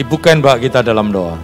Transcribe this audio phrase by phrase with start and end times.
[0.00, 1.36] Ibu Ken Mbak kita dalam doa.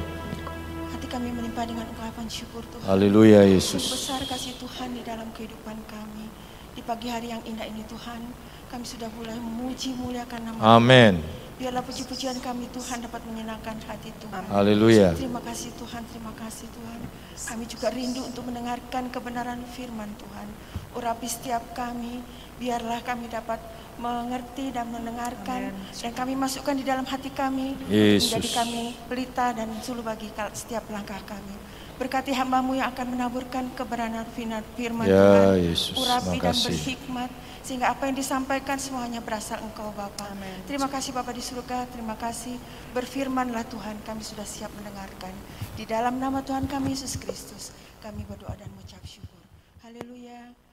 [0.88, 2.88] Hati kami melimpah dengan ungkapan syukur Tuhan.
[2.88, 3.84] Haleluya Yesus.
[3.92, 6.24] besar kasih Tuhan di dalam kehidupan kami.
[6.72, 8.24] Di pagi hari yang indah ini Tuhan,
[8.72, 11.20] kami sudah mulai memuji muliakan nama Amin.
[11.60, 14.48] Biarlah puji-pujian kami Tuhan dapat menyenangkan hati Tuhan.
[14.48, 15.12] Haleluya.
[15.12, 17.00] Terima kasih Tuhan, terima kasih Tuhan.
[17.36, 20.48] Kami juga rindu untuk mendengarkan kebenaran firman Tuhan.
[20.96, 22.24] Urapi setiap kami,
[22.56, 23.60] biarlah kami dapat
[23.96, 28.28] mengerti dan mendengarkan dan kami masukkan di dalam hati kami Yesus.
[28.32, 31.56] menjadi kami pelita dan suluh bagi setiap langkah kami.
[31.96, 35.64] Berkati hambamu yang akan menaburkan kebenaran firman firman Ya, Tuhan.
[35.64, 37.30] Yesus, Urapi dan berhikmat
[37.64, 40.28] sehingga apa yang disampaikan semuanya berasal Engkau Bapa.
[40.68, 42.60] Terima kasih Bapa di surga, terima kasih.
[42.92, 45.32] Berfirmanlah Tuhan, kami sudah siap mendengarkan.
[45.72, 47.72] Di dalam nama Tuhan kami Yesus Kristus,
[48.04, 49.40] kami berdoa dan mengucap syukur.
[49.80, 50.65] Haleluya.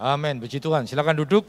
[0.00, 0.40] Amin.
[0.40, 0.88] Puji Tuhan.
[0.88, 1.44] Silakan duduk.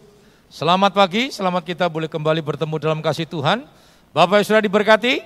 [0.51, 3.63] Selamat pagi, selamat kita boleh kembali bertemu dalam kasih Tuhan.
[4.11, 5.23] Bapak yang sudah diberkati?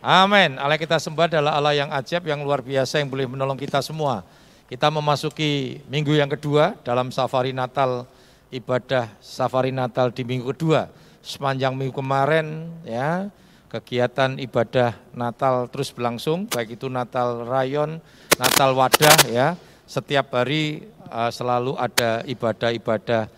[0.00, 0.56] Amin.
[0.56, 4.24] Allah kita sembah adalah Allah yang ajaib, yang luar biasa, yang boleh menolong kita semua.
[4.64, 8.08] Kita memasuki minggu yang kedua dalam safari Natal,
[8.48, 10.88] ibadah safari Natal di minggu kedua.
[11.20, 13.28] Sepanjang minggu kemarin ya,
[13.68, 18.00] kegiatan ibadah Natal terus berlangsung, baik itu Natal Rayon,
[18.40, 19.52] Natal Wadah ya.
[19.88, 23.28] Setiap hari eh, selalu ada ibadah-ibadah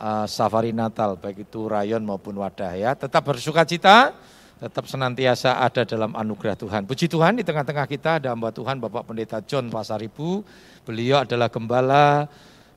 [0.00, 2.96] uh, safari Natal, baik itu rayon maupun wadah ya.
[2.96, 4.16] Tetap bersuka cita,
[4.56, 6.88] tetap senantiasa ada dalam anugerah Tuhan.
[6.88, 10.42] Puji Tuhan di tengah-tengah kita ada hamba Tuhan Bapak Pendeta John Pasaribu.
[10.88, 12.26] Beliau adalah gembala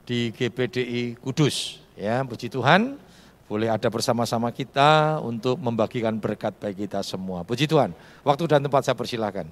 [0.03, 1.79] di GPDI Kudus.
[1.95, 2.99] Ya, puji Tuhan
[3.47, 7.45] boleh ada bersama-sama kita untuk membagikan berkat bagi kita semua.
[7.47, 7.93] Puji Tuhan.
[8.25, 9.45] Waktu dan tempat saya persilahkan.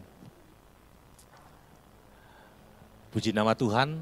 [3.11, 3.99] Puji nama Tuhan,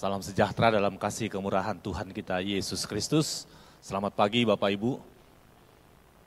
[0.00, 3.44] salam sejahtera dalam kasih kemurahan Tuhan kita Yesus Kristus.
[3.84, 4.96] Selamat pagi Bapak Ibu,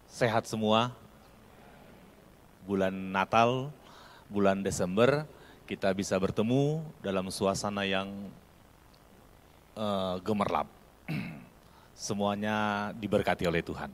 [0.05, 0.93] sehat semua.
[2.69, 3.73] Bulan Natal,
[4.29, 5.25] bulan Desember,
[5.65, 8.13] kita bisa bertemu dalam suasana yang
[9.73, 10.69] eh, gemerlap.
[11.97, 13.89] Semuanya diberkati oleh Tuhan.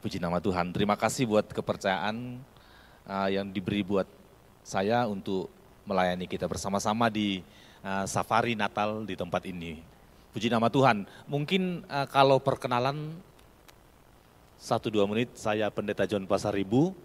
[0.00, 0.72] Puji nama Tuhan.
[0.72, 2.40] Terima kasih buat kepercayaan
[3.04, 4.08] eh, yang diberi buat
[4.64, 5.52] saya untuk
[5.84, 7.44] melayani kita bersama-sama di
[7.84, 9.78] uh, safari Natal di tempat ini.
[10.32, 11.04] Puji nama Tuhan.
[11.28, 13.12] Mungkin uh, kalau perkenalan
[14.56, 16.96] satu dua menit, saya Pendeta John Pasaribu,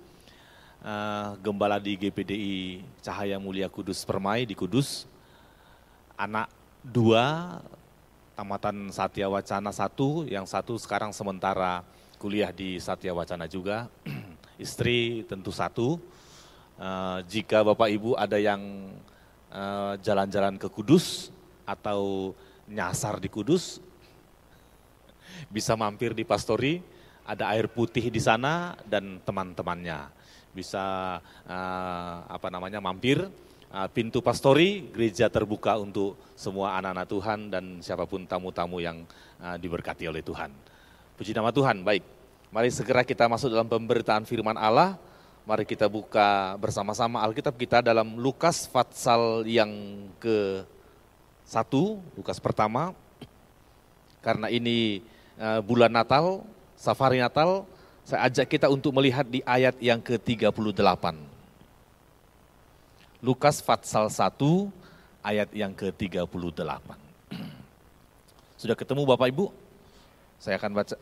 [0.82, 5.04] uh, gembala di GPDI Cahaya Mulia Kudus Permai di Kudus,
[6.16, 6.48] anak
[6.82, 7.60] dua,
[8.40, 11.84] tamatan Satya Wacana satu, yang satu sekarang sementara
[12.16, 13.92] kuliah di Satya Wacana juga,
[14.56, 16.00] istri tentu satu,
[16.80, 18.88] Eh, jika Bapak Ibu ada yang
[19.54, 21.34] eh, jalan-jalan ke Kudus
[21.66, 22.34] atau
[22.70, 23.82] nyasar di Kudus,
[25.56, 26.82] bisa mampir di Pastori,
[27.26, 30.10] ada air putih di sana dan teman-temannya.
[30.54, 33.26] Bisa eh, apa namanya mampir,
[33.70, 39.04] eh, pintu Pastori, gereja terbuka untuk semua anak-anak Tuhan dan siapa pun tamu-tamu yang
[39.40, 40.52] diberkati oleh Tuhan.
[41.16, 42.04] Puji nama Tuhan, baik.
[42.52, 45.00] Mari segera kita masuk dalam pemberitaan firman Allah.
[45.50, 49.74] Mari kita buka bersama-sama Alkitab kita dalam Lukas Fatsal yang
[50.22, 50.62] ke
[51.42, 52.94] satu, Lukas pertama.
[54.22, 55.02] Karena ini
[55.42, 56.46] eh, bulan Natal,
[56.78, 57.66] safari Natal,
[58.06, 61.18] saya ajak kita untuk melihat di ayat yang ke-38.
[63.26, 64.30] Lukas Fatsal 1
[65.26, 66.30] ayat yang ke-38.
[68.62, 69.50] Sudah ketemu Bapak Ibu?
[70.38, 70.94] Saya akan baca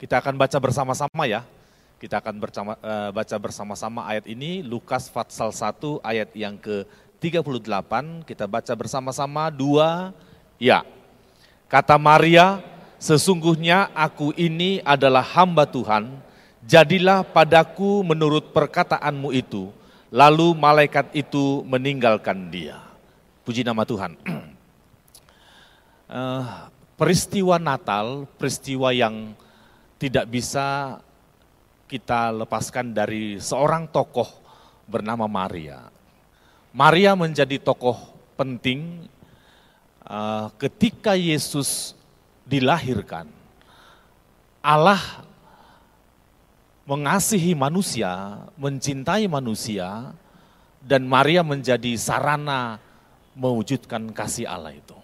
[0.00, 1.44] kita akan baca bersama-sama ya.
[2.02, 8.50] Kita akan bersama, eh, baca bersama-sama ayat ini, Lukas Fatsal 1 ayat yang ke-38, kita
[8.50, 10.10] baca bersama-sama, dua,
[10.58, 10.82] ya.
[11.70, 12.58] Kata Maria,
[12.98, 16.10] sesungguhnya aku ini adalah hamba Tuhan,
[16.66, 19.70] jadilah padaku menurut perkataanmu itu.
[20.10, 22.82] Lalu malaikat itu meninggalkan dia.
[23.46, 24.18] Puji nama Tuhan.
[26.12, 26.44] Eh,
[27.00, 29.32] peristiwa Natal, peristiwa yang
[29.96, 31.00] tidak bisa
[31.92, 34.24] kita lepaskan dari seorang tokoh
[34.88, 35.92] bernama Maria.
[36.72, 39.04] Maria menjadi tokoh penting
[40.08, 41.92] uh, ketika Yesus
[42.48, 43.28] dilahirkan.
[44.64, 45.04] Allah
[46.88, 50.16] mengasihi manusia, mencintai manusia,
[50.80, 52.80] dan Maria menjadi sarana
[53.36, 54.96] mewujudkan kasih Allah itu.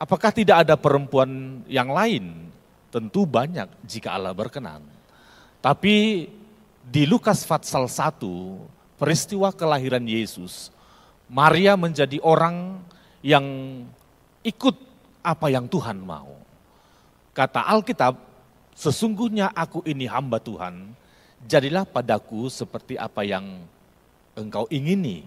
[0.00, 2.48] Apakah tidak ada perempuan yang lain?
[2.88, 4.95] Tentu banyak jika Allah berkenan.
[5.66, 6.30] Tapi
[6.86, 8.22] di Lukas Fatsal 1,
[9.02, 10.70] peristiwa kelahiran Yesus,
[11.26, 12.78] Maria menjadi orang
[13.18, 13.42] yang
[14.46, 14.78] ikut
[15.26, 16.38] apa yang Tuhan mau.
[17.34, 18.14] Kata Alkitab,
[18.78, 20.94] sesungguhnya aku ini hamba Tuhan,
[21.50, 23.66] jadilah padaku seperti apa yang
[24.38, 25.26] engkau ingini.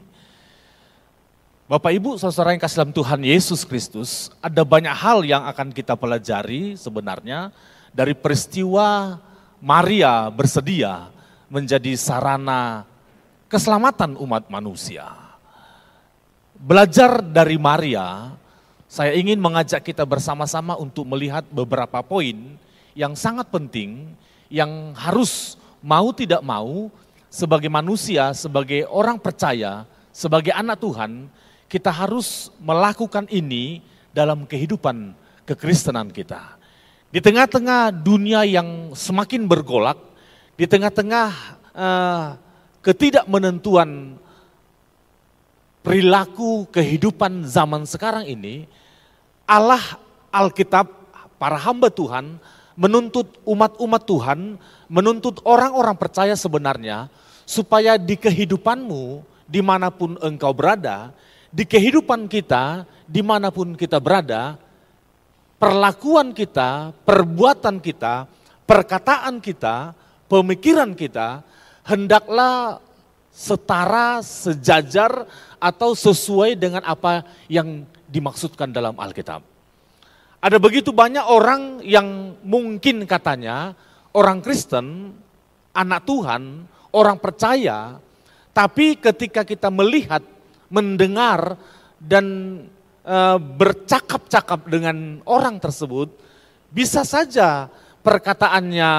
[1.68, 6.00] Bapak Ibu, saudara yang kasih dalam Tuhan Yesus Kristus, ada banyak hal yang akan kita
[6.00, 7.52] pelajari sebenarnya
[7.92, 9.20] dari peristiwa
[9.60, 11.12] Maria bersedia
[11.52, 12.88] menjadi sarana
[13.52, 15.10] keselamatan umat manusia.
[16.60, 18.36] Belajar dari Maria,
[18.88, 22.56] saya ingin mengajak kita bersama-sama untuk melihat beberapa poin
[22.96, 24.12] yang sangat penting,
[24.52, 26.92] yang harus mau tidak mau,
[27.32, 31.32] sebagai manusia, sebagai orang percaya, sebagai anak Tuhan,
[31.72, 33.80] kita harus melakukan ini
[34.12, 35.16] dalam kehidupan
[35.48, 36.59] kekristenan kita.
[37.10, 39.98] Di tengah-tengah dunia yang semakin bergolak,
[40.54, 41.30] di tengah-tengah
[41.74, 42.38] uh,
[42.86, 44.14] ketidakmenentuan
[45.82, 48.70] perilaku kehidupan zaman sekarang ini,
[49.50, 49.82] Allah
[50.30, 50.86] Alkitab,
[51.42, 52.38] para hamba Tuhan,
[52.78, 54.40] menuntut umat-umat Tuhan,
[54.86, 57.10] menuntut orang-orang percaya sebenarnya,
[57.42, 61.10] supaya di kehidupanmu, di mana pun engkau berada,
[61.50, 64.62] di kehidupan kita, di mana pun kita berada,
[65.60, 68.26] perlakuan kita, perbuatan kita,
[68.64, 69.94] perkataan kita,
[70.32, 71.44] pemikiran kita,
[71.84, 72.80] hendaklah
[73.30, 75.28] setara, sejajar,
[75.60, 79.44] atau sesuai dengan apa yang dimaksudkan dalam Alkitab.
[80.40, 83.76] Ada begitu banyak orang yang mungkin katanya
[84.16, 85.12] orang Kristen,
[85.76, 86.64] anak Tuhan,
[86.96, 88.00] orang percaya,
[88.56, 90.24] tapi ketika kita melihat
[90.72, 91.60] mendengar
[92.00, 92.56] dan
[93.58, 96.14] bercakap-cakap dengan orang tersebut,
[96.70, 97.66] bisa saja
[98.06, 98.92] perkataannya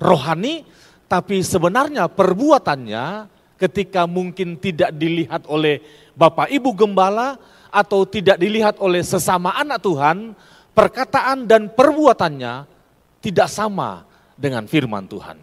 [0.00, 0.64] rohani,
[1.04, 3.28] tapi sebenarnya perbuatannya
[3.60, 5.84] ketika mungkin tidak dilihat oleh
[6.16, 7.36] Bapak Ibu Gembala
[7.68, 10.32] atau tidak dilihat oleh sesama anak Tuhan,
[10.72, 12.64] perkataan dan perbuatannya
[13.20, 15.36] tidak sama dengan firman Tuhan.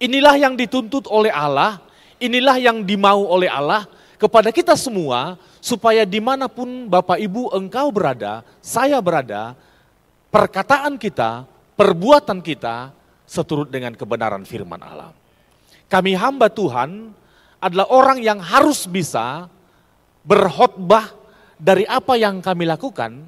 [0.00, 1.76] Inilah yang dituntut oleh Allah,
[2.16, 3.84] inilah yang dimau oleh Allah,
[4.16, 9.54] kepada kita semua supaya di mana pun Bapak Ibu engkau berada, saya berada,
[10.32, 11.44] perkataan kita,
[11.76, 12.90] perbuatan kita
[13.28, 15.14] seturut dengan kebenaran firman Allah.
[15.86, 17.14] Kami hamba Tuhan
[17.60, 19.46] adalah orang yang harus bisa
[20.26, 21.12] berkhotbah
[21.60, 23.20] dari apa yang kami lakukan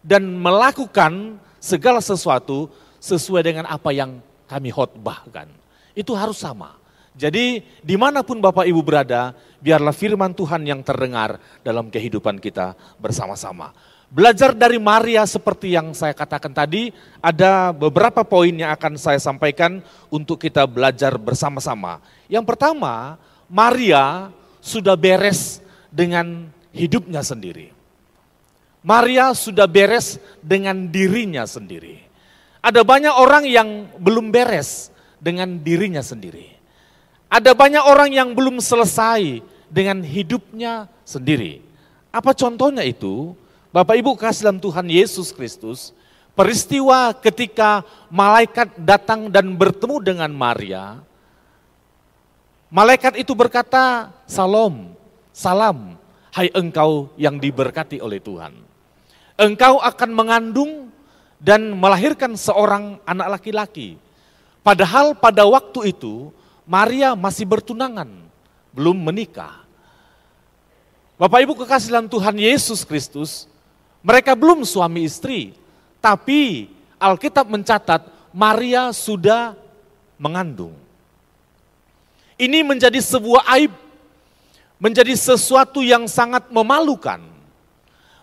[0.00, 2.72] dan melakukan segala sesuatu
[3.02, 5.50] sesuai dengan apa yang kami khotbahkan.
[5.92, 6.79] Itu harus sama.
[7.18, 12.78] Jadi di mana pun Bapak Ibu berada, biarlah firman Tuhan yang terdengar dalam kehidupan kita
[13.02, 13.74] bersama-sama.
[14.10, 16.90] Belajar dari Maria seperti yang saya katakan tadi,
[17.22, 19.78] ada beberapa poin yang akan saya sampaikan
[20.10, 22.02] untuk kita belajar bersama-sama.
[22.26, 23.14] Yang pertama,
[23.46, 25.62] Maria sudah beres
[25.94, 27.70] dengan hidupnya sendiri.
[28.82, 32.02] Maria sudah beres dengan dirinya sendiri.
[32.60, 34.90] Ada banyak orang yang belum beres
[35.22, 36.59] dengan dirinya sendiri.
[37.30, 39.38] Ada banyak orang yang belum selesai
[39.70, 41.62] dengan hidupnya sendiri.
[42.10, 43.38] Apa contohnya itu?
[43.70, 45.94] Bapak Ibu kasih dalam Tuhan Yesus Kristus,
[46.34, 50.98] peristiwa ketika malaikat datang dan bertemu dengan Maria,
[52.66, 54.90] malaikat itu berkata, Salam,
[55.30, 55.94] salam,
[56.34, 58.58] hai engkau yang diberkati oleh Tuhan.
[59.38, 60.90] Engkau akan mengandung
[61.38, 63.94] dan melahirkan seorang anak laki-laki.
[64.66, 66.34] Padahal pada waktu itu
[66.70, 68.06] Maria masih bertunangan,
[68.70, 69.66] belum menikah.
[71.18, 73.50] Bapak Ibu kekasih dalam Tuhan Yesus Kristus,
[74.06, 75.50] mereka belum suami istri,
[75.98, 79.58] tapi Alkitab mencatat Maria sudah
[80.14, 80.70] mengandung.
[82.38, 83.74] Ini menjadi sebuah aib,
[84.78, 87.18] menjadi sesuatu yang sangat memalukan,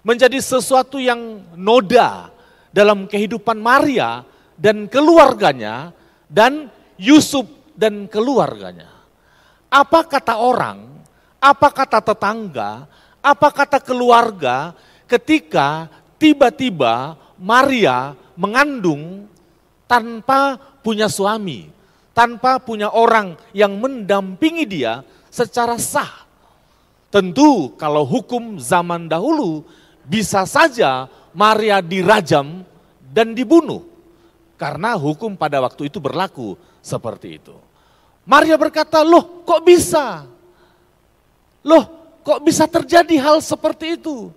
[0.08, 2.32] menjadi sesuatu yang noda
[2.72, 4.24] dalam kehidupan Maria
[4.56, 5.92] dan keluarganya
[6.32, 8.90] dan Yusuf dan keluarganya.
[9.70, 10.82] Apa kata orang,
[11.38, 12.90] apa kata tetangga,
[13.22, 14.74] apa kata keluarga
[15.06, 15.86] ketika
[16.18, 19.30] tiba-tiba Maria mengandung
[19.86, 21.70] tanpa punya suami,
[22.18, 26.26] tanpa punya orang yang mendampingi dia secara sah.
[27.14, 29.64] Tentu kalau hukum zaman dahulu
[30.04, 32.66] bisa saja Maria dirajam
[33.14, 33.86] dan dibunuh.
[34.58, 37.67] Karena hukum pada waktu itu berlaku seperti itu.
[38.28, 40.28] Maria berkata, loh kok bisa?
[41.64, 41.84] Loh
[42.28, 44.36] kok bisa terjadi hal seperti itu?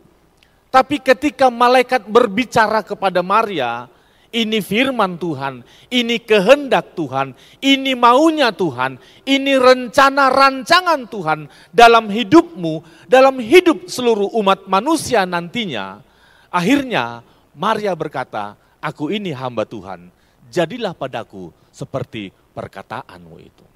[0.71, 3.91] Tapi ketika malaikat berbicara kepada Maria,
[4.31, 8.95] ini firman Tuhan, ini kehendak Tuhan, ini maunya Tuhan,
[9.27, 15.99] ini rencana rancangan Tuhan dalam hidupmu, dalam hidup seluruh umat manusia nantinya.
[16.47, 17.27] Akhirnya
[17.59, 20.15] Maria berkata, aku ini hamba Tuhan,
[20.47, 23.67] jadilah padaku seperti perkataanmu itu.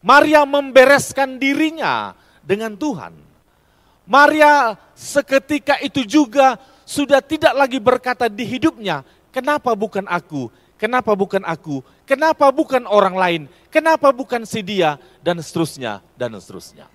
[0.00, 3.12] Maria membereskan dirinya dengan Tuhan.
[4.08, 11.44] Maria seketika itu juga sudah tidak lagi berkata di hidupnya, kenapa bukan aku, kenapa bukan
[11.46, 16.90] aku, kenapa bukan orang lain, kenapa bukan si dia, dan seterusnya, dan seterusnya.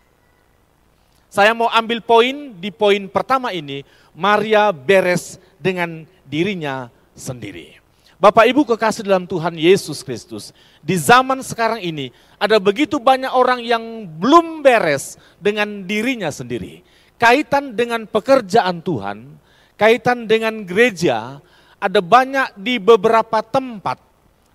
[1.32, 7.85] Saya mau ambil poin di poin pertama ini, Maria beres dengan dirinya sendiri.
[8.16, 13.60] Bapak Ibu kekasih dalam Tuhan Yesus Kristus, di zaman sekarang ini ada begitu banyak orang
[13.60, 16.80] yang belum beres dengan dirinya sendiri.
[17.20, 19.36] Kaitan dengan pekerjaan Tuhan,
[19.76, 21.44] kaitan dengan gereja,
[21.76, 24.00] ada banyak di beberapa tempat.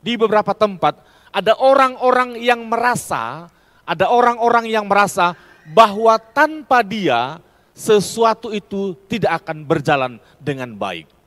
[0.01, 3.53] Di beberapa tempat ada orang-orang yang merasa,
[3.85, 5.37] ada orang-orang yang merasa
[5.69, 7.37] bahwa tanpa dia
[7.77, 11.20] sesuatu itu tidak akan berjalan dengan baik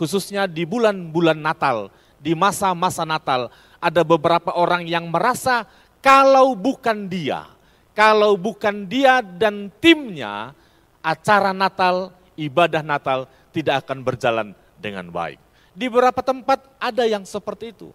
[0.00, 5.68] khususnya di bulan-bulan Natal, di masa-masa Natal, ada beberapa orang yang merasa
[6.00, 7.44] kalau bukan dia,
[7.92, 10.56] kalau bukan dia dan timnya,
[11.04, 14.48] acara Natal, ibadah Natal tidak akan berjalan
[14.80, 15.36] dengan baik.
[15.76, 17.92] Di beberapa tempat ada yang seperti itu.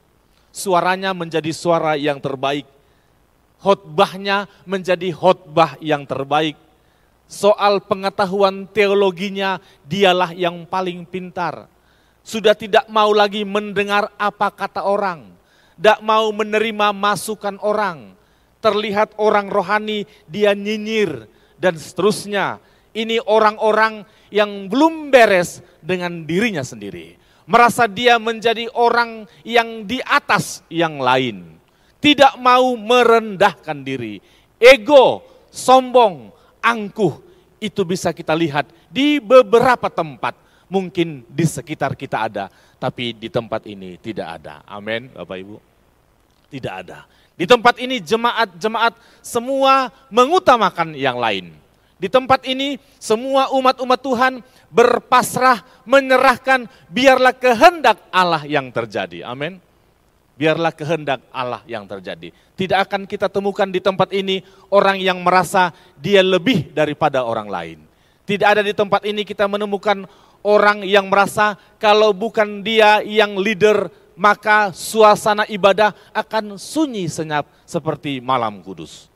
[0.54, 2.70] Suaranya menjadi suara yang terbaik.
[3.60, 6.56] Khotbahnya menjadi khotbah yang terbaik.
[7.26, 9.58] Soal pengetahuan teologinya
[9.90, 11.66] dialah yang paling pintar
[12.26, 15.30] sudah tidak mau lagi mendengar apa kata orang,
[15.78, 18.18] tidak mau menerima masukan orang.
[18.66, 21.30] Terlihat orang rohani, dia nyinyir,
[21.62, 22.58] dan seterusnya.
[22.98, 24.02] Ini orang-orang
[24.34, 27.14] yang belum beres dengan dirinya sendiri.
[27.46, 31.62] Merasa dia menjadi orang yang di atas yang lain.
[32.02, 34.18] Tidak mau merendahkan diri.
[34.58, 35.22] Ego,
[35.54, 37.22] sombong, angkuh,
[37.62, 42.46] itu bisa kita lihat di beberapa tempat Mungkin di sekitar kita ada,
[42.82, 44.66] tapi di tempat ini tidak ada.
[44.66, 45.58] Amin, Bapak Ibu.
[46.50, 47.06] Tidak ada.
[47.36, 51.52] Di tempat ini jemaat-jemaat semua mengutamakan yang lain.
[51.96, 54.34] Di tempat ini semua umat-umat Tuhan
[54.72, 59.24] berpasrah, menyerahkan, biarlah kehendak Allah yang terjadi.
[59.28, 59.60] Amin.
[60.36, 62.36] Biarlah kehendak Allah yang terjadi.
[62.60, 67.80] Tidak akan kita temukan di tempat ini orang yang merasa dia lebih daripada orang lain.
[68.28, 70.04] Tidak ada di tempat ini kita menemukan
[70.46, 78.22] orang yang merasa kalau bukan dia yang leader, maka suasana ibadah akan sunyi senyap seperti
[78.22, 79.10] malam kudus.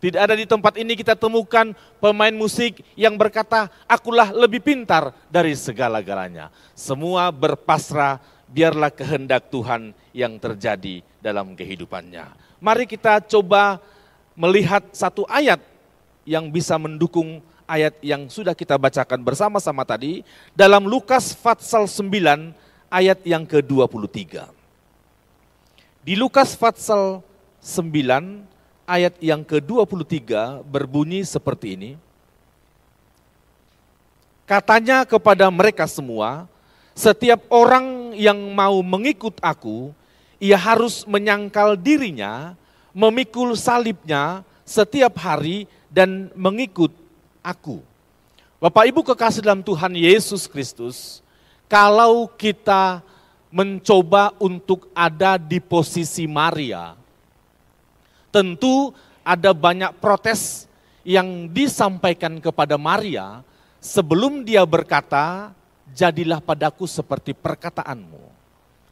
[0.00, 5.56] Tidak ada di tempat ini kita temukan pemain musik yang berkata, akulah lebih pintar dari
[5.56, 6.52] segala-galanya.
[6.76, 8.20] Semua berpasrah,
[8.52, 12.36] biarlah kehendak Tuhan yang terjadi dalam kehidupannya.
[12.60, 13.80] Mari kita coba
[14.36, 15.60] melihat satu ayat
[16.28, 22.52] yang bisa mendukung ayat yang sudah kita bacakan bersama-sama tadi dalam Lukas Fatsal 9
[22.92, 24.44] ayat yang ke-23.
[26.04, 27.24] Di Lukas Fatsal
[27.64, 28.44] 9
[28.84, 31.92] ayat yang ke-23 berbunyi seperti ini.
[34.44, 36.44] Katanya kepada mereka semua,
[36.92, 39.96] setiap orang yang mau mengikut aku,
[40.36, 42.52] ia harus menyangkal dirinya,
[42.92, 46.92] memikul salibnya setiap hari dan mengikut
[47.44, 47.84] aku.
[48.56, 51.20] Bapak Ibu kekasih dalam Tuhan Yesus Kristus,
[51.68, 53.04] kalau kita
[53.52, 56.96] mencoba untuk ada di posisi Maria,
[58.32, 60.64] tentu ada banyak protes
[61.04, 63.44] yang disampaikan kepada Maria
[63.84, 65.52] sebelum dia berkata,
[65.92, 68.32] jadilah padaku seperti perkataanmu.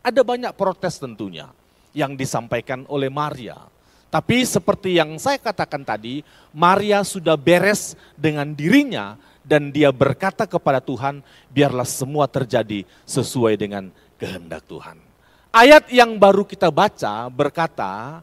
[0.04, 1.48] Ada banyak protes tentunya
[1.96, 3.71] yang disampaikan oleh Maria.
[4.12, 6.20] Tapi seperti yang saya katakan tadi,
[6.52, 13.88] Maria sudah beres dengan dirinya dan dia berkata kepada Tuhan, biarlah semua terjadi sesuai dengan
[14.20, 15.00] kehendak Tuhan.
[15.48, 18.20] Ayat yang baru kita baca berkata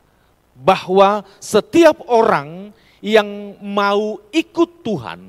[0.54, 2.70] bahwa setiap orang
[3.02, 5.26] yang mau ikut Tuhan,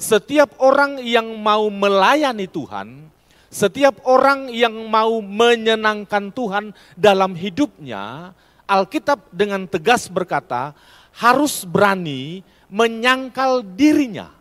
[0.00, 3.12] setiap orang yang mau melayani Tuhan,
[3.52, 8.32] setiap orang yang mau menyenangkan Tuhan dalam hidupnya,
[8.72, 10.72] Alkitab dengan tegas berkata,
[11.12, 12.40] harus berani
[12.72, 14.32] menyangkal dirinya.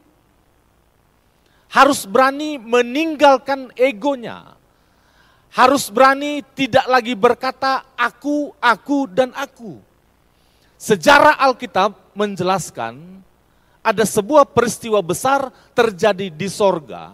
[1.72, 4.56] Harus berani meninggalkan egonya.
[5.52, 9.84] Harus berani tidak lagi berkata aku, aku, dan aku.
[10.80, 13.20] Sejarah Alkitab menjelaskan
[13.84, 17.12] ada sebuah peristiwa besar terjadi di sorga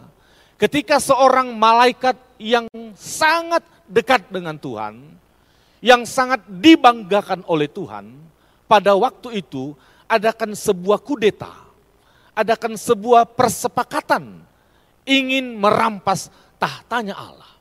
[0.58, 2.66] ketika seorang malaikat yang
[2.98, 5.00] sangat dekat dengan Tuhan,
[5.84, 8.14] yang sangat dibanggakan oleh Tuhan,
[8.68, 9.78] pada waktu itu
[10.10, 11.52] adakan sebuah kudeta,
[12.34, 14.44] adakan sebuah persepakatan
[15.08, 16.28] ingin merampas
[16.60, 17.58] tahtanya Allah.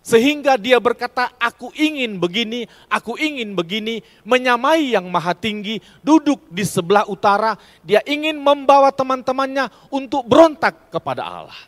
[0.00, 6.64] Sehingga dia berkata, aku ingin begini, aku ingin begini, menyamai yang maha tinggi, duduk di
[6.64, 11.60] sebelah utara, dia ingin membawa teman-temannya untuk berontak kepada Allah.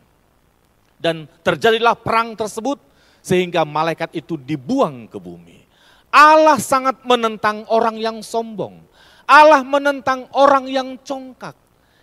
[0.97, 2.81] Dan terjadilah perang tersebut,
[3.23, 5.63] sehingga malaikat itu dibuang ke bumi.
[6.13, 8.83] Allah sangat menentang orang yang sombong.
[9.25, 11.57] Allah menentang orang yang congkak.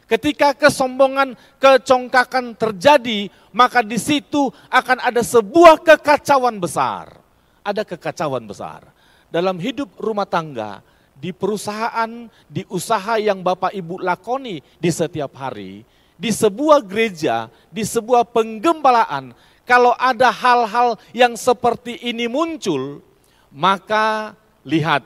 [0.10, 7.22] Ketika kesombongan, kecongkakan terjadi, maka di situ akan ada sebuah kekacauan besar.
[7.62, 8.90] Ada kekacauan besar.
[9.30, 10.82] Dalam hidup rumah tangga,
[11.14, 12.10] di perusahaan,
[12.50, 15.86] di usaha yang Bapak Ibu lakoni di setiap hari,
[16.18, 19.38] di sebuah gereja, di sebuah penggembalaan,
[19.70, 23.06] kalau ada hal-hal yang seperti ini muncul,
[23.54, 24.34] maka
[24.66, 25.06] lihat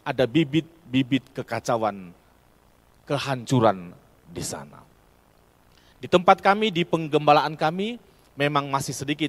[0.00, 2.16] ada bibit-bibit kekacauan,
[3.04, 3.92] kehancuran
[4.32, 4.80] di sana.
[6.00, 8.00] Di tempat kami, di penggembalaan kami,
[8.32, 9.28] memang masih sedikit.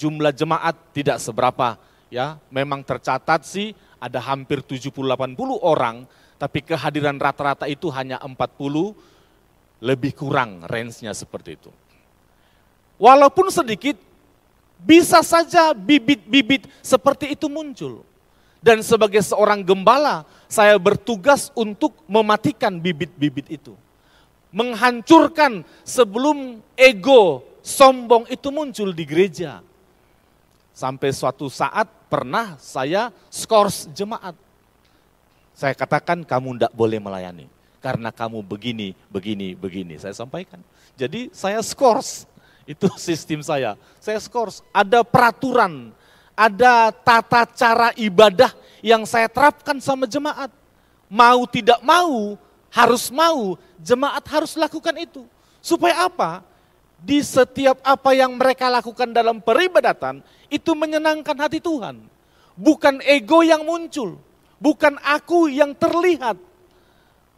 [0.00, 1.76] Jumlah jemaat tidak seberapa.
[2.08, 4.96] ya Memang tercatat sih ada hampir 70-80
[5.60, 6.08] orang,
[6.40, 8.96] tapi kehadiran rata-rata itu hanya 40,
[9.84, 11.68] lebih kurang range-nya seperti itu.
[12.96, 14.05] Walaupun sedikit,
[14.80, 18.04] bisa saja bibit-bibit seperti itu muncul.
[18.60, 23.78] Dan sebagai seorang gembala, saya bertugas untuk mematikan bibit-bibit itu
[24.56, 29.60] menghancurkan sebelum ego sombong itu muncul di gereja.
[30.72, 34.32] Sampai suatu saat pernah saya skors jemaat.
[35.56, 37.48] Saya katakan kamu tidak boleh melayani.
[37.80, 39.96] Karena kamu begini, begini, begini.
[39.96, 40.60] Saya sampaikan.
[40.96, 42.28] Jadi saya skors.
[42.66, 43.78] Itu sistem saya.
[44.02, 44.60] Saya skors.
[44.74, 45.94] Ada peraturan,
[46.34, 50.50] ada tata cara ibadah yang saya terapkan sama jemaat.
[51.06, 52.34] Mau tidak mau,
[52.74, 55.22] harus mau, jemaat harus lakukan itu.
[55.62, 56.42] Supaya apa?
[56.98, 60.20] Di setiap apa yang mereka lakukan dalam peribadatan,
[60.50, 62.02] itu menyenangkan hati Tuhan.
[62.56, 64.18] Bukan ego yang muncul,
[64.58, 66.40] bukan aku yang terlihat.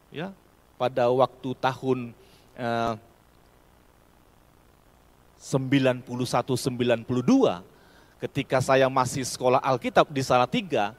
[0.09, 0.33] Ya,
[0.81, 1.99] pada waktu tahun
[2.57, 2.93] eh,
[5.49, 6.05] 91-92,
[8.21, 10.93] ketika saya masih sekolah Alkitab di Salatiga,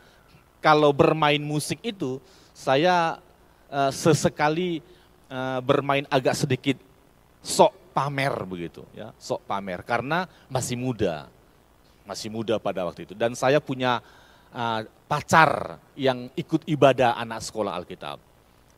[0.57, 2.17] kalau bermain musik itu,
[2.57, 3.21] saya
[3.69, 4.81] uh, sesekali
[5.29, 6.81] uh, bermain agak sedikit
[7.45, 11.29] sok pamer begitu ya, sok pamer karena masih muda.
[12.09, 14.01] Masih muda pada waktu itu dan saya punya
[14.49, 18.17] uh, pacar yang ikut ibadah anak sekolah Alkitab.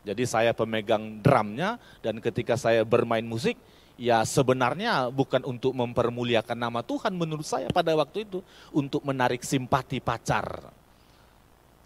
[0.03, 3.55] Jadi saya pemegang drumnya dan ketika saya bermain musik,
[3.95, 8.39] ya sebenarnya bukan untuk mempermuliakan nama Tuhan menurut saya pada waktu itu,
[8.71, 10.71] untuk menarik simpati pacar.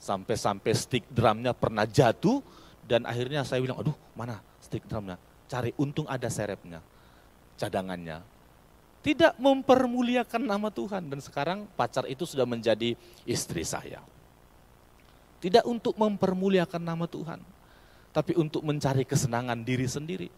[0.01, 2.43] Sampai-sampai stick drumnya pernah jatuh,
[2.85, 5.17] dan akhirnya saya bilang, aduh mana stick drumnya?
[5.49, 6.81] Cari untung ada serepnya,
[7.57, 8.21] cadangannya.
[9.05, 11.05] Tidak mempermuliakan nama Tuhan.
[11.05, 14.01] Dan sekarang pacar itu sudah menjadi istri saya.
[15.37, 17.37] Tidak untuk mempermuliakan nama Tuhan.
[18.09, 20.33] Tapi untuk mencari kesenangan diri sendiri.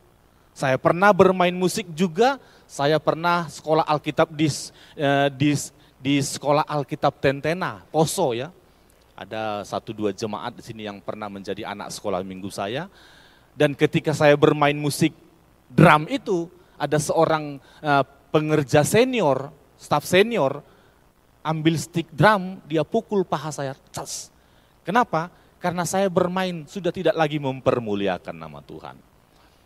[0.58, 4.50] Saya pernah bermain musik juga, saya pernah sekolah Alkitab di,
[4.98, 5.54] eh, di,
[6.02, 8.50] di sekolah Alkitab Tentena, Poso ya
[9.17, 12.86] ada satu dua jemaat di sini yang pernah menjadi anak sekolah minggu saya.
[13.58, 15.10] Dan ketika saya bermain musik
[15.74, 16.46] drum itu,
[16.78, 20.62] ada seorang uh, pengerja senior, staff senior,
[21.41, 23.74] ambil stick drum, dia pukul paha saya.
[23.89, 24.30] Cas.
[24.86, 25.34] Kenapa?
[25.58, 29.07] Karena saya bermain sudah tidak lagi mempermuliakan nama Tuhan.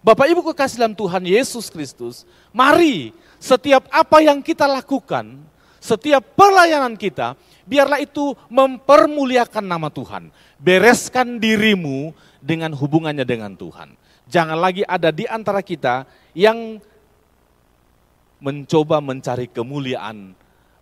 [0.01, 5.37] Bapak Ibu kekasih dalam Tuhan Yesus Kristus, mari setiap apa yang kita lakukan,
[5.77, 7.37] setiap pelayanan kita,
[7.69, 10.33] biarlah itu mempermuliakan nama Tuhan.
[10.57, 13.93] Bereskan dirimu dengan hubungannya dengan Tuhan.
[14.25, 16.81] Jangan lagi ada di antara kita yang
[18.41, 20.33] mencoba mencari kemuliaan,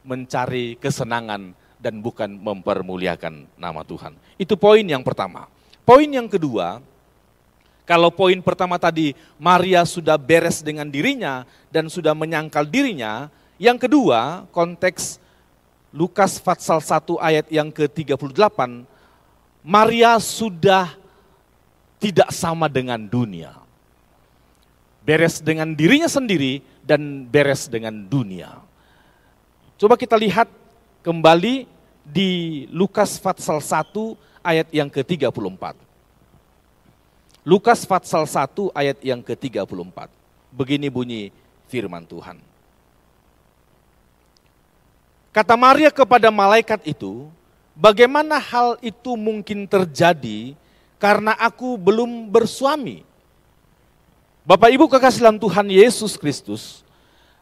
[0.08, 4.16] mencari kesenangan, dan bukan mempermuliakan nama Tuhan.
[4.40, 5.52] Itu poin yang pertama.
[5.84, 6.80] Poin yang kedua,
[7.90, 11.42] kalau poin pertama tadi Maria sudah beres dengan dirinya
[11.74, 15.18] dan sudah menyangkal dirinya, yang kedua konteks
[15.90, 18.86] Lukas pasal 1 ayat yang ke-38,
[19.66, 20.94] Maria sudah
[21.98, 23.58] tidak sama dengan dunia.
[25.02, 28.62] Beres dengan dirinya sendiri dan beres dengan dunia.
[29.82, 30.46] Coba kita lihat
[31.02, 31.66] kembali
[32.06, 32.30] di
[32.70, 34.14] Lukas pasal 1
[34.46, 35.89] ayat yang ke-34.
[37.48, 40.12] Lukas pasal 1 ayat yang ke-34.
[40.52, 41.32] Begini bunyi
[41.72, 42.42] firman Tuhan.
[45.30, 47.30] Kata Maria kepada malaikat itu,
[47.78, 50.58] bagaimana hal itu mungkin terjadi
[51.00, 53.08] karena aku belum bersuami?
[54.44, 56.82] Bapak Ibu kekasih dalam Tuhan Yesus Kristus,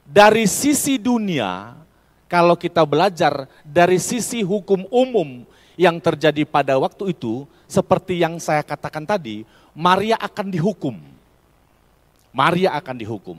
[0.04, 1.74] dari sisi dunia,
[2.28, 5.48] kalau kita belajar dari sisi hukum umum
[5.80, 9.48] yang terjadi pada waktu itu, seperti yang saya katakan tadi,
[9.78, 10.98] Maria akan dihukum.
[12.34, 13.38] Maria akan dihukum.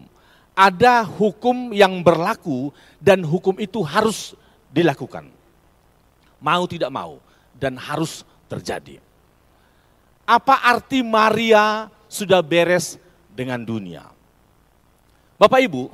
[0.54, 2.70] Ada hukum yang berlaku
[3.02, 4.38] dan hukum itu harus
[4.70, 5.26] dilakukan.
[6.38, 7.18] Mau tidak mau
[7.58, 9.02] dan harus terjadi.
[10.22, 13.02] Apa arti Maria sudah beres
[13.34, 14.06] dengan dunia?
[15.38, 15.90] Bapak Ibu,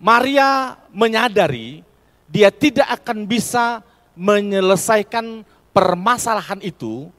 [0.00, 1.84] Maria menyadari
[2.28, 3.84] dia tidak akan bisa
[4.16, 7.12] menyelesaikan permasalahan itu,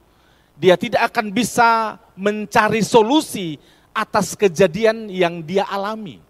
[0.56, 3.56] dia tidak akan bisa mencari solusi
[3.92, 6.20] atas kejadian yang dia alami.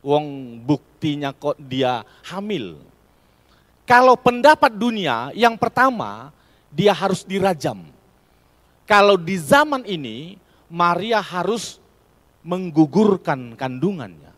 [0.00, 2.80] Wong buktinya kok dia hamil.
[3.84, 6.30] Kalau pendapat dunia, yang pertama
[6.70, 7.82] dia harus dirajam.
[8.86, 10.38] Kalau di zaman ini
[10.70, 11.82] Maria harus
[12.46, 14.32] menggugurkan kandungannya.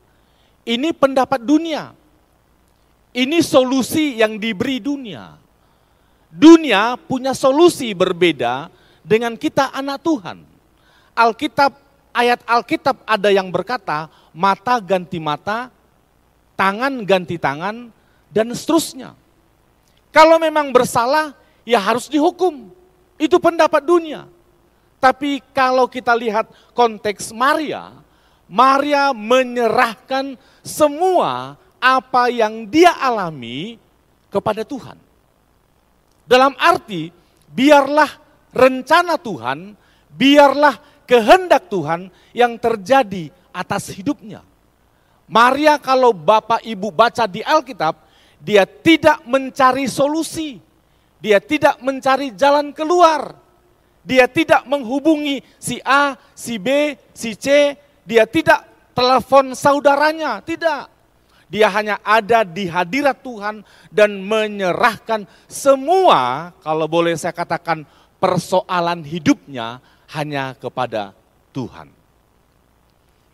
[0.65, 1.93] Ini pendapat dunia.
[3.13, 5.37] Ini solusi yang diberi dunia.
[6.33, 10.47] Dunia punya solusi berbeda dengan kita anak Tuhan.
[11.13, 11.77] Alkitab,
[12.15, 15.69] ayat Alkitab ada yang berkata, mata ganti mata,
[16.57, 17.93] tangan ganti tangan,
[18.33, 19.13] dan seterusnya.
[20.15, 21.37] Kalau memang bersalah,
[21.67, 22.71] ya harus dihukum.
[23.21, 24.25] Itu pendapat dunia.
[25.03, 27.91] Tapi kalau kita lihat konteks Maria,
[28.47, 33.83] Maria menyerahkan semua apa yang dia alami
[34.31, 34.95] kepada Tuhan.
[36.23, 37.11] Dalam arti,
[37.51, 38.22] biarlah
[38.53, 39.75] rencana Tuhan,
[40.13, 44.45] biarlah kehendak Tuhan yang terjadi atas hidupnya.
[45.29, 47.97] Maria kalau Bapak Ibu baca di Alkitab,
[48.37, 50.61] dia tidak mencari solusi.
[51.23, 53.39] Dia tidak mencari jalan keluar.
[54.03, 57.79] Dia tidak menghubungi si A, si B, si C.
[58.03, 60.91] Dia tidak telepon saudaranya, tidak.
[61.53, 63.61] Dia hanya ada di hadirat Tuhan
[63.93, 67.85] dan menyerahkan semua, kalau boleh saya katakan,
[68.23, 69.83] persoalan hidupnya
[70.15, 71.11] hanya kepada
[71.51, 71.91] Tuhan.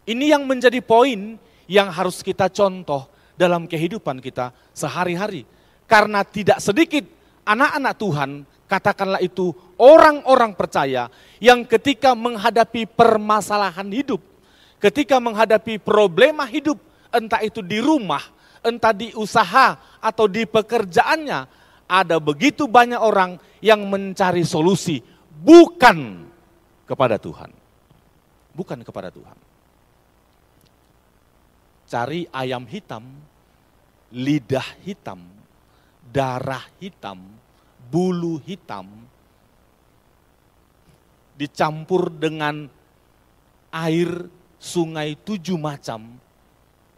[0.08, 1.36] Ini yang menjadi poin
[1.68, 3.04] yang harus kita contoh
[3.36, 5.44] dalam kehidupan kita sehari-hari.
[5.84, 7.04] Karena tidak sedikit
[7.44, 8.30] anak-anak Tuhan,
[8.64, 14.24] katakanlah itu orang-orang percaya yang ketika menghadapi permasalahan hidup,
[14.80, 16.80] ketika menghadapi problema hidup,
[17.12, 18.24] entah itu di rumah,
[18.64, 21.57] entah di usaha atau di pekerjaannya,
[21.88, 25.00] ada begitu banyak orang yang mencari solusi
[25.40, 26.28] bukan
[26.84, 27.50] kepada Tuhan.
[28.52, 29.38] Bukan kepada Tuhan.
[31.88, 33.00] Cari ayam hitam,
[34.12, 35.24] lidah hitam,
[36.12, 37.16] darah hitam,
[37.88, 39.08] bulu hitam,
[41.40, 42.68] dicampur dengan
[43.72, 44.28] air
[44.60, 46.18] sungai tujuh macam,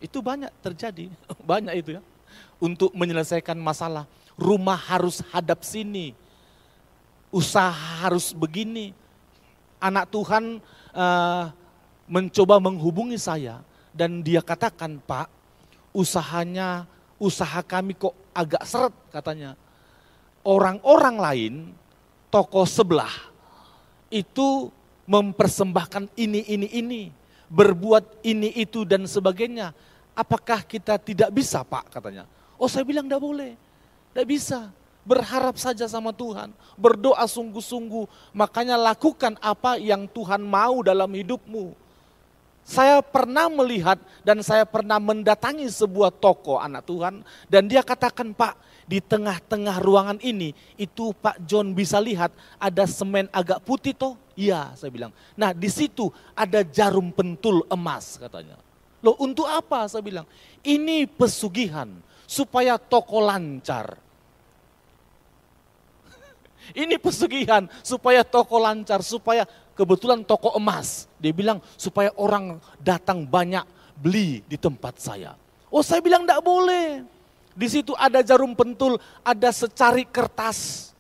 [0.03, 1.07] itu banyak terjadi,
[1.51, 2.03] banyak itu ya.
[2.61, 4.05] Untuk menyelesaikan masalah,
[4.37, 6.13] rumah harus hadap sini,
[7.33, 7.73] usaha
[8.05, 8.93] harus begini.
[9.81, 10.61] Anak Tuhan
[10.93, 11.45] uh,
[12.05, 13.65] mencoba menghubungi saya
[13.97, 15.33] dan dia katakan, Pak,
[15.97, 16.85] usahanya,
[17.17, 19.57] usaha kami kok agak seret katanya.
[20.45, 21.55] Orang-orang lain,
[22.29, 23.13] toko sebelah,
[24.13, 24.69] itu
[25.09, 27.03] mempersembahkan ini, ini, ini.
[27.51, 29.75] Berbuat ini, itu, dan sebagainya
[30.15, 32.27] apakah kita tidak bisa pak katanya.
[32.61, 33.53] Oh saya bilang tidak boleh,
[34.13, 34.61] tidak bisa.
[35.01, 41.73] Berharap saja sama Tuhan, berdoa sungguh-sungguh, makanya lakukan apa yang Tuhan mau dalam hidupmu.
[42.61, 48.55] Saya pernah melihat dan saya pernah mendatangi sebuah toko anak Tuhan dan dia katakan Pak
[48.87, 54.15] di tengah-tengah ruangan ini itu Pak John bisa lihat ada semen agak putih toh?
[54.37, 55.11] Iya saya bilang.
[55.35, 58.61] Nah di situ ada jarum pentul emas katanya.
[59.01, 60.29] Loh untuk apa saya bilang?
[60.61, 61.89] Ini pesugihan
[62.29, 63.97] supaya toko lancar.
[66.85, 71.09] Ini pesugihan supaya toko lancar, supaya kebetulan toko emas.
[71.17, 73.65] Dia bilang supaya orang datang banyak
[73.97, 75.33] beli di tempat saya.
[75.73, 77.01] Oh saya bilang tidak boleh.
[77.57, 80.93] Di situ ada jarum pentul, ada secari kertas.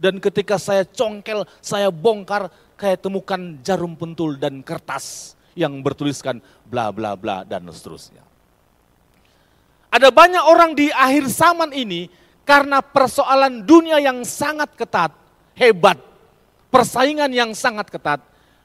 [0.00, 6.90] Dan ketika saya congkel, saya bongkar, kayak temukan jarum pentul dan kertas yang bertuliskan bla
[6.90, 8.22] bla bla dan seterusnya.
[9.94, 12.10] Ada banyak orang di akhir zaman ini
[12.42, 15.14] karena persoalan dunia yang sangat ketat,
[15.54, 15.96] hebat,
[16.68, 18.18] persaingan yang sangat ketat,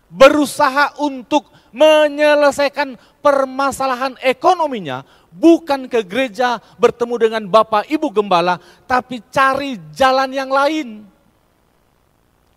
[0.09, 8.57] berusaha untuk menyelesaikan permasalahan ekonominya bukan ke gereja bertemu dengan Bapak Ibu Gembala,
[8.89, 11.05] tapi cari jalan yang lain.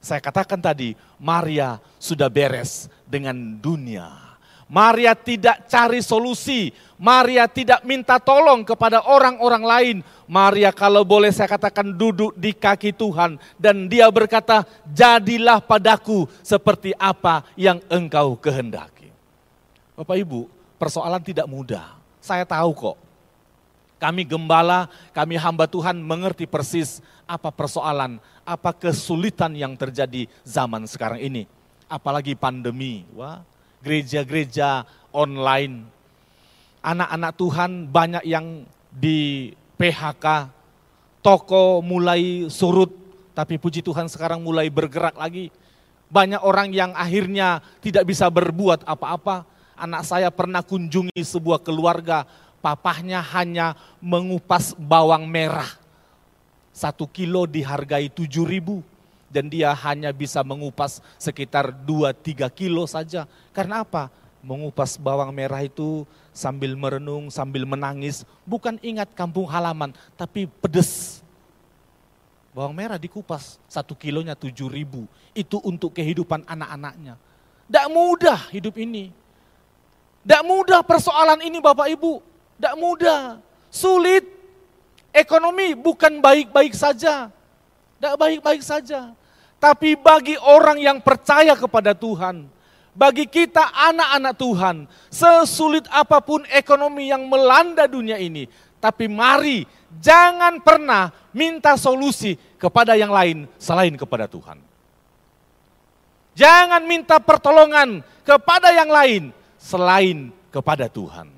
[0.03, 4.22] Saya katakan tadi, Maria sudah beres dengan dunia.
[4.73, 9.97] Maria tidak cari solusi, Maria tidak minta tolong kepada orang-orang lain.
[10.25, 16.97] Maria kalau boleh saya katakan duduk di kaki Tuhan dan dia berkata, "Jadilah padaku seperti
[16.97, 19.13] apa yang engkau kehendaki."
[19.93, 20.49] Bapak Ibu,
[20.81, 21.93] persoalan tidak mudah.
[22.25, 22.97] Saya tahu kok.
[24.01, 31.21] Kami gembala, kami hamba Tuhan mengerti persis apa persoalan, apa kesulitan yang terjadi zaman sekarang
[31.21, 31.45] ini.
[31.93, 33.05] Apalagi pandemi.
[33.13, 33.45] Wah,
[33.83, 35.85] gereja-gereja online.
[36.83, 40.51] Anak-anak Tuhan banyak yang di PHK,
[41.23, 42.91] toko mulai surut,
[43.35, 45.51] tapi puji Tuhan sekarang mulai bergerak lagi.
[46.13, 49.47] Banyak orang yang akhirnya tidak bisa berbuat apa-apa.
[49.79, 52.29] Anak saya pernah kunjungi sebuah keluarga,
[52.63, 55.69] papahnya hanya mengupas bawang merah.
[56.71, 58.81] Satu kilo dihargai tujuh ribu
[59.33, 63.25] dan dia hanya bisa mengupas sekitar 2-3 kilo saja.
[63.57, 64.13] Karena apa?
[64.45, 66.05] Mengupas bawang merah itu
[66.37, 71.25] sambil merenung, sambil menangis, bukan ingat kampung halaman, tapi pedes.
[72.53, 75.09] Bawang merah dikupas, satu kilonya tujuh ribu.
[75.33, 77.17] Itu untuk kehidupan anak-anaknya.
[77.65, 79.09] Tidak mudah hidup ini.
[80.21, 82.21] Tidak mudah persoalan ini Bapak Ibu.
[82.61, 83.41] Tidak mudah.
[83.73, 84.29] Sulit.
[85.09, 87.33] Ekonomi bukan baik-baik saja.
[87.97, 89.17] Tidak baik-baik saja.
[89.63, 92.51] Tapi bagi orang yang percaya kepada Tuhan,
[92.99, 98.51] bagi kita anak-anak Tuhan, sesulit apa pun ekonomi yang melanda dunia ini,
[98.83, 99.63] tapi mari
[100.03, 104.59] jangan pernah minta solusi kepada yang lain selain kepada Tuhan.
[106.35, 109.31] Jangan minta pertolongan kepada yang lain
[109.63, 111.31] selain kepada Tuhan.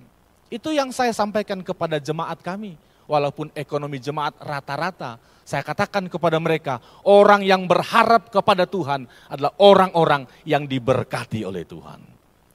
[0.49, 2.81] Itu yang saya sampaikan kepada jemaat kami.
[3.05, 10.25] Walaupun ekonomi jemaat rata-rata, saya katakan kepada mereka, orang yang berharap kepada Tuhan adalah orang-orang
[10.49, 12.01] yang diberkati oleh Tuhan.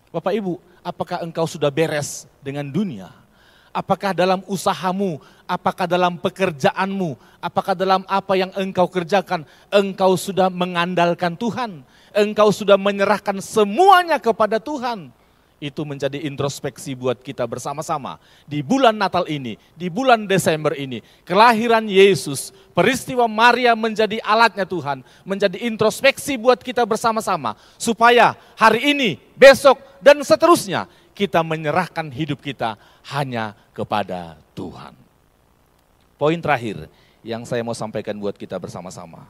[0.10, 3.14] Bapak Ibu, apakah engkau sudah beres dengan dunia?
[3.70, 11.38] Apakah dalam usahamu, apakah dalam pekerjaanmu, apakah dalam apa yang engkau kerjakan, engkau sudah mengandalkan
[11.38, 11.86] Tuhan,
[12.18, 15.14] engkau sudah menyerahkan semuanya kepada Tuhan
[15.60, 18.18] itu menjadi introspeksi buat kita bersama-sama.
[18.48, 25.04] Di bulan Natal ini, di bulan Desember ini, kelahiran Yesus, peristiwa Maria menjadi alatnya Tuhan,
[25.28, 27.60] menjadi introspeksi buat kita bersama-sama.
[27.76, 32.80] Supaya hari ini, besok, dan seterusnya, kita menyerahkan hidup kita
[33.12, 34.96] hanya kepada Tuhan.
[36.16, 36.88] Poin terakhir
[37.24, 39.28] yang saya mau sampaikan buat kita bersama-sama.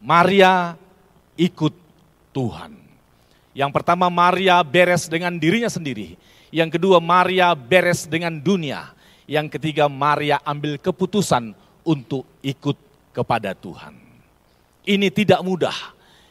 [0.00, 0.76] Maria
[1.36, 1.72] ikut
[2.32, 2.85] Tuhan.
[3.56, 6.20] Yang pertama Maria beres dengan dirinya sendiri.
[6.52, 8.92] Yang kedua Maria beres dengan dunia.
[9.24, 12.76] Yang ketiga Maria ambil keputusan untuk ikut
[13.16, 13.96] kepada Tuhan.
[14.84, 15.72] Ini tidak mudah,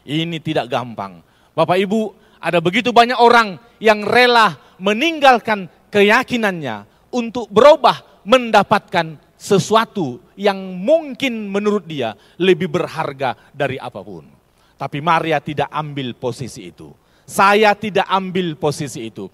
[0.05, 1.25] ini tidak gampang.
[1.57, 10.77] Bapak Ibu, ada begitu banyak orang yang rela meninggalkan keyakinannya untuk berubah mendapatkan sesuatu yang
[10.77, 14.29] mungkin menurut dia lebih berharga dari apa pun.
[14.77, 16.93] Tapi Maria tidak ambil posisi itu.
[17.25, 19.27] Saya tidak ambil posisi itu.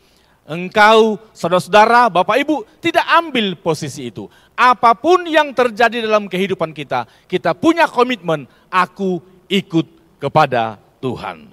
[0.47, 4.25] Engkau, saudara-saudara, bapak ibu, tidak ambil posisi itu.
[4.57, 9.87] Apa pun yang terjadi dalam kehidupan kita, kita punya komitmen, aku ikut
[10.19, 11.47] kepada Tuhan.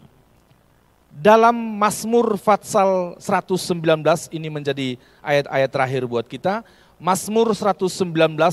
[1.19, 6.63] Dalam Mazmur Fatsal 119, ini menjadi ayat-ayat terakhir buat kita.
[6.99, 8.03] Mazmur 119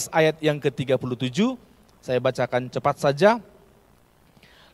[0.10, 1.58] ayat yang ke-37,
[2.02, 3.38] saya bacakan cepat saja.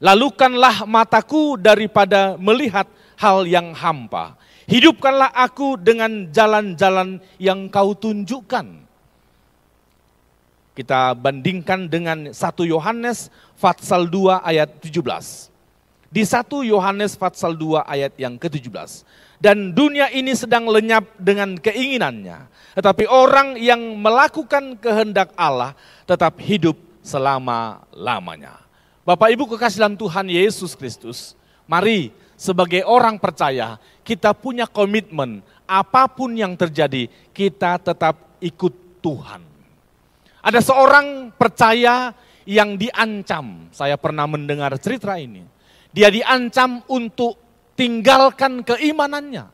[0.01, 2.87] Lalukanlah mataku daripada melihat
[3.21, 4.33] hal yang hampa.
[4.65, 8.89] Hidupkanlah aku dengan jalan-jalan yang kau tunjukkan.
[10.73, 13.29] Kita bandingkan dengan 1 Yohanes
[13.59, 15.51] Fatsal 2 ayat 17.
[16.09, 19.05] Di 1 Yohanes Fatsal 2 ayat yang ke-17.
[19.41, 22.47] Dan dunia ini sedang lenyap dengan keinginannya.
[22.77, 25.75] Tetapi orang yang melakukan kehendak Allah
[26.07, 28.63] tetap hidup selama-lamanya.
[29.03, 31.33] Bapak Ibu kekasih dalam Tuhan Yesus Kristus,
[31.65, 38.73] mari sebagai orang percaya kita punya komitmen apa pun yang terjadi kita tetap ikut
[39.05, 39.45] Tuhan.
[40.41, 42.17] Ada seorang percaya
[42.49, 45.45] yang diancam, saya pernah mendengar cerita ini.
[45.93, 47.37] Dia diancam untuk
[47.77, 49.45] tinggalkan keimanannya.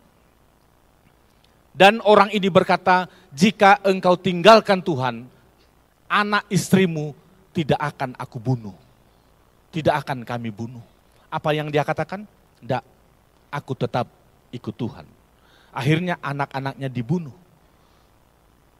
[1.76, 5.28] Dan orang ini berkata, jika engkau tinggalkan Tuhan,
[6.08, 7.12] anak istrimu
[7.52, 8.88] tidak akan aku bunuh
[9.78, 10.84] tidak akan kami bunuh.
[11.28, 12.26] Apa yang dia katakan?
[12.62, 12.84] Tidak,
[13.54, 14.10] aku tetap
[14.50, 15.06] ikut Tuhan.
[15.70, 17.36] Akhirnya anak-anaknya dibunuh.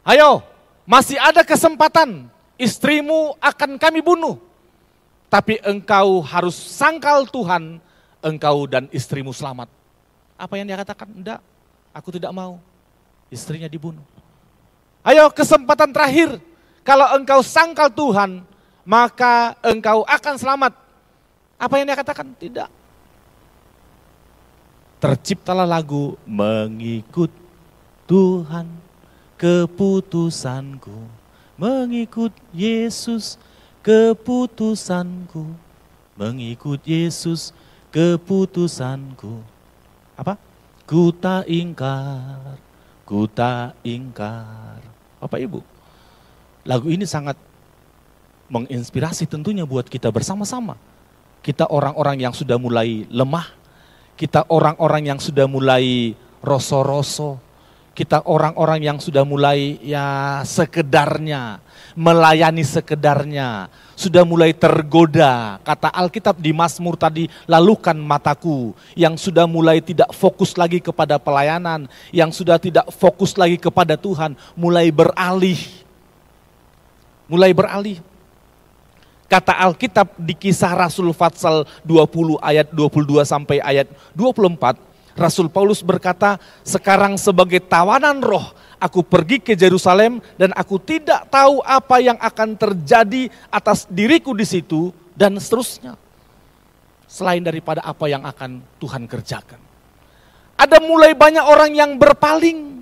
[0.08, 0.42] Ayo,
[0.88, 2.32] masih ada kesempatan.
[2.58, 4.42] Istrimu akan kami bunuh.
[5.28, 7.84] Tapi engkau harus sangkal Tuhan,
[8.24, 9.68] engkau dan istrimu selamat.
[10.40, 11.12] Apa yang dia katakan?
[11.12, 11.40] Tidak,
[11.98, 12.62] Aku tidak mau.
[13.34, 14.06] Istrinya dibunuh.
[15.02, 16.38] Ayo kesempatan terakhir.
[16.86, 18.46] Kalau engkau sangkal Tuhan,
[18.86, 20.74] maka engkau akan selamat.
[21.58, 22.32] Apa yang dia katakan?
[22.38, 22.70] Tidak.
[24.98, 27.30] Terciptalah lagu mengikut
[28.10, 28.66] Tuhan
[29.38, 31.06] keputusanku.
[31.58, 33.38] Mengikut Yesus
[33.86, 35.54] keputusanku.
[36.18, 37.54] Mengikut Yesus
[37.94, 39.42] keputusanku.
[40.18, 40.34] Apa?
[40.88, 42.58] Ku tak ingkar,
[43.04, 44.80] ku tak ingkar.
[45.20, 45.60] Bapak Ibu,
[46.64, 47.36] lagu ini sangat
[48.48, 50.80] menginspirasi tentunya buat kita bersama-sama.
[51.44, 53.52] Kita orang-orang yang sudah mulai lemah,
[54.18, 57.38] kita orang-orang yang sudah mulai roso-roso,
[57.94, 61.62] kita orang-orang yang sudah mulai ya sekedarnya,
[61.94, 65.62] melayani sekedarnya, sudah mulai tergoda.
[65.62, 71.86] Kata Alkitab di Mazmur tadi, lalukan mataku, yang sudah mulai tidak fokus lagi kepada pelayanan,
[72.10, 75.62] yang sudah tidak fokus lagi kepada Tuhan, mulai beralih.
[77.30, 77.98] Mulai beralih.
[79.28, 86.40] Kata Alkitab di kisah Rasul Fatsal 20 ayat 22 sampai ayat 24, Rasul Paulus berkata,
[86.64, 92.56] sekarang sebagai tawanan roh, aku pergi ke Yerusalem dan aku tidak tahu apa yang akan
[92.56, 96.00] terjadi atas diriku di situ dan seterusnya.
[97.04, 99.60] Selain daripada apa yang akan Tuhan kerjakan.
[100.56, 102.80] Ada mulai banyak orang yang berpaling,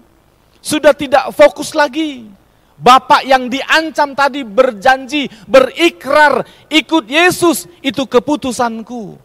[0.62, 2.30] sudah tidak fokus lagi.
[2.76, 9.16] Bapak yang diancam tadi berjanji, berikrar, ikut Yesus, itu keputusanku.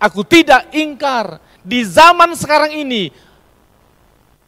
[0.00, 3.12] Aku tidak ingkar, di zaman sekarang ini,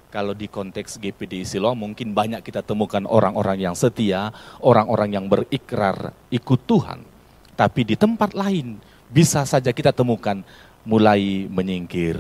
[0.08, 4.32] kalau di konteks GPD Siloam mungkin banyak kita temukan orang-orang yang setia,
[4.64, 7.04] orang-orang yang berikrar ikut Tuhan.
[7.52, 8.80] Tapi di tempat lain
[9.12, 10.40] bisa saja kita temukan
[10.88, 12.16] mulai menyingkir,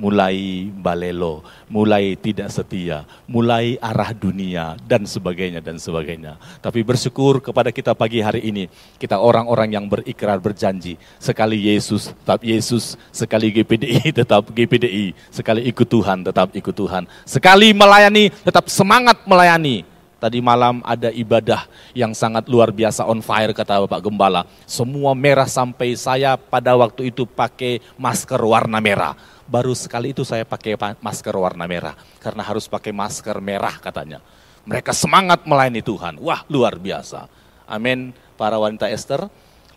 [0.00, 6.40] mulai balelo, mulai tidak setia, mulai arah dunia, dan sebagainya, dan sebagainya.
[6.64, 12.40] Tapi bersyukur kepada kita pagi hari ini, kita orang-orang yang berikrar berjanji, sekali Yesus, tetap
[12.40, 19.20] Yesus, sekali GPDI, tetap GPDI, sekali ikut Tuhan, tetap ikut Tuhan, sekali melayani, tetap semangat
[19.28, 19.84] melayani.
[20.20, 21.64] Tadi malam ada ibadah
[21.96, 24.44] yang sangat luar biasa on fire kata Bapak Gembala.
[24.68, 29.16] Semua merah sampai saya pada waktu itu pakai masker warna merah
[29.50, 31.98] baru sekali itu saya pakai masker warna merah.
[32.22, 34.22] Karena harus pakai masker merah katanya.
[34.62, 36.22] Mereka semangat melayani Tuhan.
[36.22, 37.26] Wah luar biasa.
[37.66, 38.14] Amin.
[38.38, 39.26] Para wanita Esther,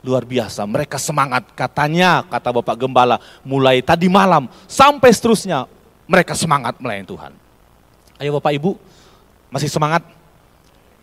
[0.06, 0.64] luar biasa.
[0.64, 5.66] Mereka semangat katanya, kata Bapak Gembala, mulai tadi malam sampai seterusnya.
[6.08, 7.34] Mereka semangat melayani Tuhan.
[8.22, 8.78] Ayo Bapak Ibu,
[9.52, 10.06] masih semangat?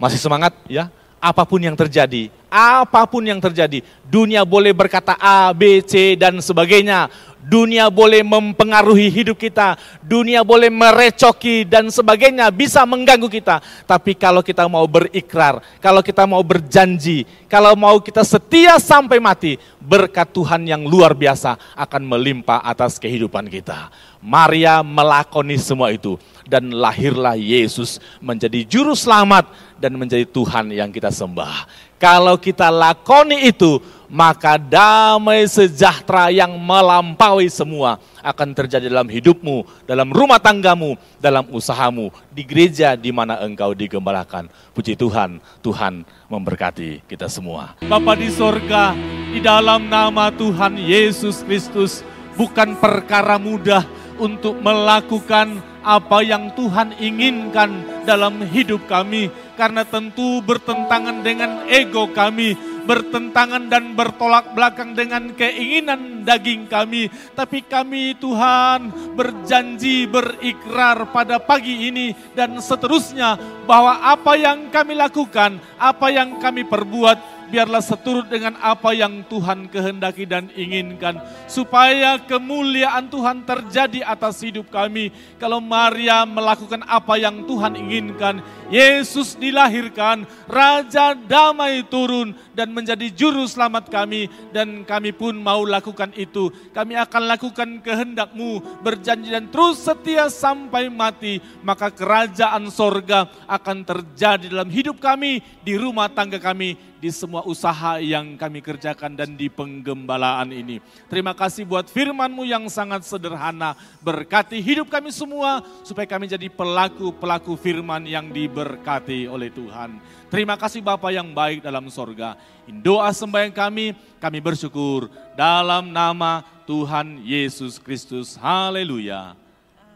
[0.00, 0.88] Masih semangat ya?
[1.20, 6.40] Apa pun yang terjadi, apa pun yang terjadi, dunia boleh berkata A, B, C, dan
[6.40, 7.12] sebagainya
[7.44, 9.74] dunia boleh mempengaruhi hidup kita,
[10.04, 13.58] dunia boleh merecoki dan sebagainya, bisa mengganggu kita.
[13.88, 19.56] Tapi kalau kita mau berikrar, kalau kita mau berjanji, kalau mau kita setia sampai mati,
[19.80, 23.90] berkat Tuhan yang luar biasa akan melimpah atas kehidupan kita.
[24.20, 29.48] Maria melakoni semua itu dan lahirlah Yesus menjadi juru selamat
[29.80, 31.88] dan menjadi Tuhan yang kita sembah.
[31.96, 40.10] Kalau kita lakoni itu, maka damai sejahtera yang melampaui semua akan terjadi dalam hidupmu, dalam
[40.10, 44.50] rumah tanggamu, dalam usahamu, di gereja di mana engkau digembalakan.
[44.74, 47.78] Puji Tuhan, Tuhan memberkati kita semua.
[47.86, 48.92] Bapa di sorga,
[49.30, 52.02] di dalam nama Tuhan Yesus Kristus,
[52.34, 53.86] bukan perkara mudah
[54.20, 62.52] untuk melakukan apa yang Tuhan inginkan dalam hidup kami, karena tentu bertentangan dengan ego kami,
[62.90, 67.06] bertentangan dan bertolak belakang dengan keinginan daging kami.
[67.38, 75.62] Tapi kami Tuhan berjanji, berikrar pada pagi ini dan seterusnya bahwa apa yang kami lakukan,
[75.78, 81.18] apa yang kami perbuat biarlah seturut dengan apa yang Tuhan kehendaki dan inginkan.
[81.50, 85.10] Supaya kemuliaan Tuhan terjadi atas hidup kami.
[85.42, 88.40] Kalau Maria melakukan apa yang Tuhan inginkan,
[88.70, 94.30] Yesus dilahirkan, Raja damai turun dan menjadi juru selamat kami.
[94.54, 96.54] Dan kami pun mau lakukan itu.
[96.70, 101.42] Kami akan lakukan kehendakmu, berjanji dan terus setia sampai mati.
[101.66, 107.96] Maka kerajaan sorga akan terjadi dalam hidup kami, di rumah tangga kami, di semua usaha
[107.96, 110.84] yang kami kerjakan dan di penggembalaan ini.
[111.08, 113.72] Terima kasih buat firman-Mu yang sangat sederhana.
[114.04, 118.28] Berkati hidup kami semua supaya kami jadi pelaku-pelaku firman yang
[118.60, 119.96] diberkati oleh Tuhan.
[120.28, 122.36] Terima kasih Bapa yang baik dalam sorga.
[122.68, 128.36] Doa sembahyang kami, kami bersyukur dalam nama Tuhan Yesus Kristus.
[128.36, 129.32] Haleluya.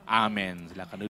[0.09, 0.65] Amin.
[0.73, 1.05] Silakan